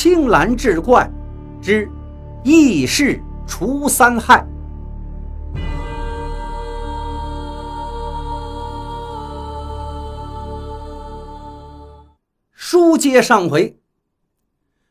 [0.00, 1.10] 青蓝志怪
[1.60, 1.90] 之
[2.44, 4.46] 异事除三害。
[12.52, 13.76] 书接上回，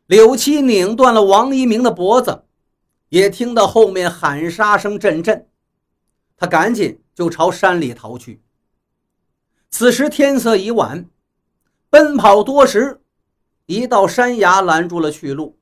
[0.07, 2.43] 柳七拧断了王一鸣的脖子，
[3.07, 5.47] 也听到后面喊杀声阵阵，
[6.35, 8.41] 他赶紧就朝山里逃去。
[9.69, 11.05] 此时天色已晚，
[11.89, 12.99] 奔跑多时。
[13.67, 15.59] 一道山崖拦住了去路，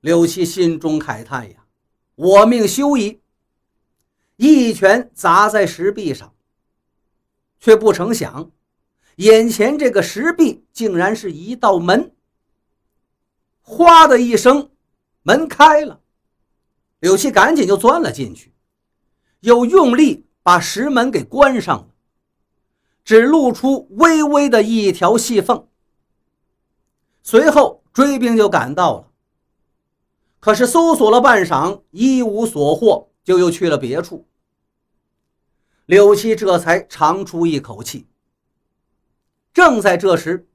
[0.00, 1.66] 柳七心中慨叹呀
[2.16, 3.20] ：“我命休矣！”
[4.36, 6.34] 一拳砸在石壁上，
[7.60, 8.50] 却不成想，
[9.16, 12.10] 眼前这个石壁竟然是一道门。
[13.60, 14.70] 哗的一声，
[15.24, 16.00] 门开了，
[17.00, 18.54] 柳七赶紧就钻了进去，
[19.40, 21.88] 又用力把石门给关上了，
[23.04, 25.68] 只露出微微的一条细缝。
[27.26, 29.10] 随后追兵就赶到了，
[30.40, 34.28] 可是搜索了半晌，一无所获，就又去了别处。
[35.86, 38.06] 柳七这才长出一口气。
[39.54, 40.46] 正在这时，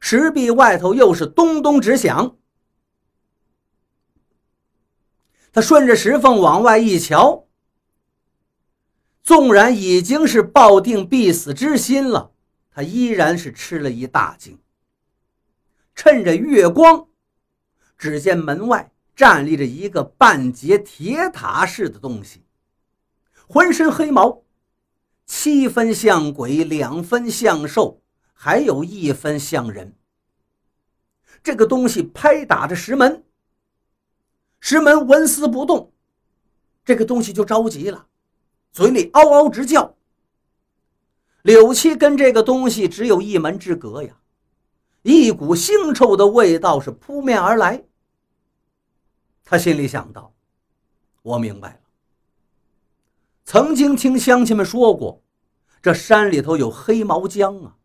[0.00, 2.38] 石壁外头又是咚咚直响。
[5.52, 7.46] 他顺着石缝往外一瞧，
[9.22, 12.32] 纵然已经是抱定必死之心了，
[12.70, 14.58] 他依然是吃了一大惊。
[15.96, 17.08] 趁着月光，
[17.96, 22.44] 只见门外站立着一个半截铁塔似的东西，
[23.48, 24.42] 浑身黑毛，
[25.24, 28.02] 七分像鬼，两分像兽，
[28.34, 29.96] 还有一分像人。
[31.42, 33.24] 这个东西拍打着石门，
[34.60, 35.92] 石门纹丝不动。
[36.84, 38.06] 这个东西就着急了，
[38.70, 39.96] 嘴里嗷嗷直叫。
[41.42, 44.20] 柳七跟这个东西只有一门之隔呀。
[45.06, 47.80] 一股腥臭的味道是扑面而来。
[49.44, 50.34] 他心里想到
[51.22, 51.80] ：“我明白了。
[53.44, 55.22] 曾经听乡亲们说过，
[55.80, 57.76] 这山里头有黑毛僵啊，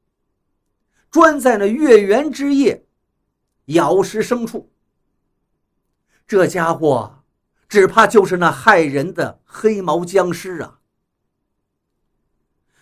[1.12, 2.88] 专在那月圆之夜
[3.66, 4.72] 咬食牲畜。
[6.26, 7.24] 这家伙
[7.70, 10.80] 只怕就是那害人的黑毛僵尸啊！”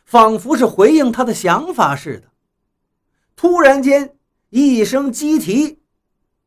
[0.07, 2.31] 仿佛是回应他的想法似的，
[3.35, 4.15] 突然间。
[4.49, 5.79] 一声鸡啼，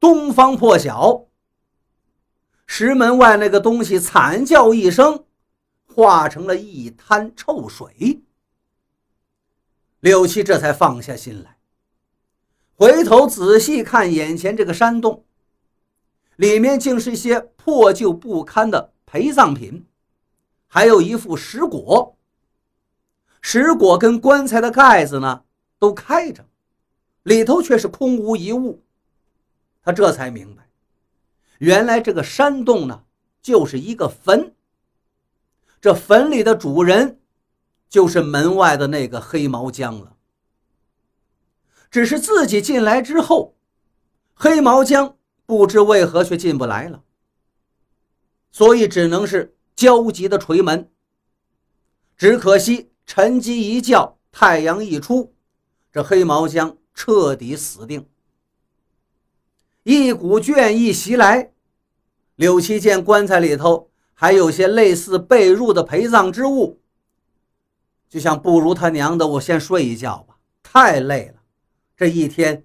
[0.00, 1.26] 东方破晓。
[2.66, 5.24] 石门外那个东西惨叫一声，
[5.86, 8.22] 化成了一滩臭水。
[10.00, 11.58] 柳七这才放下心来，
[12.74, 15.24] 回头仔细看眼前这个山洞，
[16.34, 19.86] 里面竟是一些破旧不堪的陪葬品，
[20.66, 22.14] 还有一副石椁。
[23.40, 25.44] 石椁跟棺材的盖子呢，
[25.78, 26.44] 都开着。
[27.22, 28.82] 里头却是空无一物，
[29.82, 30.68] 他这才明白，
[31.58, 33.04] 原来这个山洞呢，
[33.40, 34.54] 就是一个坟。
[35.80, 37.20] 这坟里的主人，
[37.88, 40.16] 就是门外的那个黑毛僵了。
[41.90, 43.56] 只是自己进来之后，
[44.34, 47.02] 黑毛僵不知为何却进不来了，
[48.50, 50.90] 所以只能是焦急的捶门。
[52.16, 55.34] 只可惜晨鸡一叫，太阳一出，
[55.92, 56.78] 这黑毛僵。
[56.94, 58.06] 彻底死定。
[59.82, 61.52] 一股倦意袭来，
[62.36, 66.80] 柳七见棺材里头还有些类似被褥的陪葬之物，
[68.08, 71.42] 就想不如他娘的，我先睡一觉吧，太累了，
[71.96, 72.64] 这一天。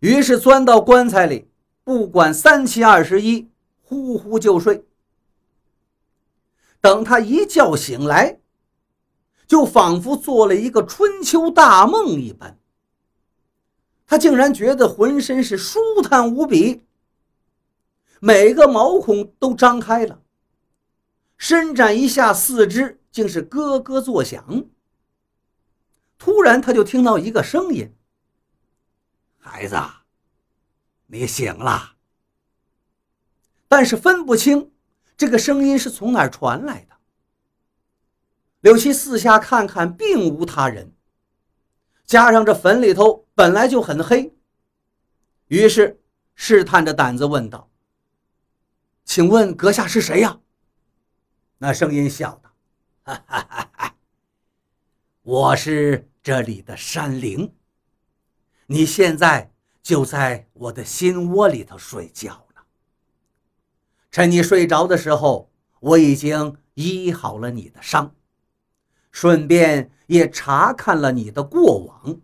[0.00, 1.48] 于是钻到棺材里，
[1.82, 3.48] 不管三七二十一，
[3.82, 4.84] 呼呼就睡。
[6.80, 8.38] 等他一觉醒来，
[9.48, 12.56] 就仿佛做了一个春秋大梦一般。
[14.06, 16.82] 他竟然觉得浑身是舒坦无比，
[18.20, 20.22] 每个毛孔都张开了，
[21.36, 24.64] 伸展一下四肢，竟是咯咯作响。
[26.18, 27.92] 突然，他就听到一个声音
[29.38, 29.76] ：“孩子，
[31.06, 31.96] 你醒了。”
[33.68, 34.72] 但是分不清
[35.16, 36.96] 这个声音是从哪儿传来的。
[38.60, 40.92] 柳七四下看看，并无他人。
[42.06, 44.34] 加上这坟里头本来就很黑，
[45.48, 46.00] 于是
[46.34, 47.70] 试探着胆子问道
[49.04, 50.40] ：“请问阁下是谁呀？”
[51.58, 52.50] 那声音笑道
[53.04, 53.94] ：“哈哈哈哈
[55.20, 57.54] 我是这里的山灵。
[58.68, 59.52] 你现在
[59.82, 62.64] 就在我的心窝里头睡觉了。
[64.10, 68.14] 趁你睡着的时候，我已经医好了你的伤。”
[69.12, 72.20] 顺便也查看了你的过往，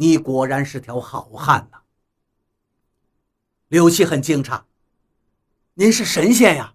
[0.00, 1.82] 你果然是条好汉呐。
[3.68, 4.62] 柳七很惊诧
[5.74, 6.74] ：“您是神仙呀？”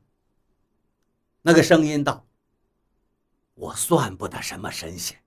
[1.41, 2.27] 那个声音道
[3.55, 5.17] ：“我算不得什么神仙，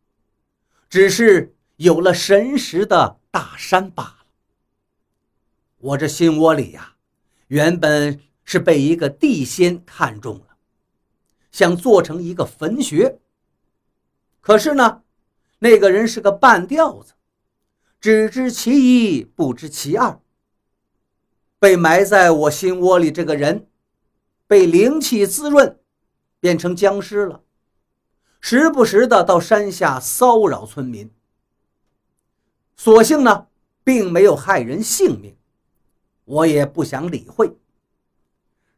[0.89, 4.27] 只是有了神识的大山罢了。
[5.79, 6.95] 我这心窝里呀，
[7.49, 10.57] 原本是被一个地仙看中了，
[11.51, 13.19] 想做成一个坟穴。
[14.41, 15.03] 可是呢，
[15.59, 17.15] 那个人是个半吊子，
[18.01, 18.71] 只知其
[19.17, 20.21] 一，不知其二。”
[21.61, 23.69] 被埋在我心窝里，这个人
[24.47, 25.79] 被灵气滋润，
[26.39, 27.43] 变成僵尸了，
[28.41, 31.11] 时不时的到山下骚扰村民。
[32.77, 33.49] 所幸呢，
[33.83, 35.37] 并没有害人性命，
[36.25, 37.59] 我也不想理会。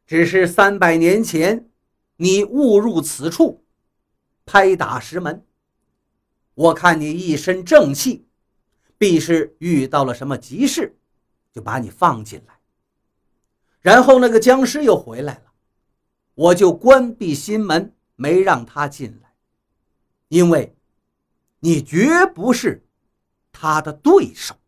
[0.07, 1.69] 只是三百年前
[2.15, 3.63] 你误入此处，
[4.43, 5.45] 拍打石门，
[6.55, 8.25] 我看你一身正气，
[9.01, 10.95] 必是遇到了什么急事，
[11.51, 12.59] 就把你放进来。
[13.79, 15.53] 然后那个僵尸又回来了，
[16.35, 19.33] 我就关闭心门，没让他进来，
[20.27, 20.75] 因为，
[21.61, 22.85] 你绝不是
[23.51, 24.60] 他的对手。